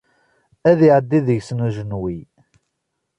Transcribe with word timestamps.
Ad 0.69 0.79
iɛeddi 0.87 1.19
deg-sen 1.27 1.63
ujenwi. 1.67 2.17